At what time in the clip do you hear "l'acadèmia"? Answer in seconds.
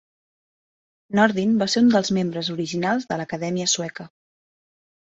3.23-3.71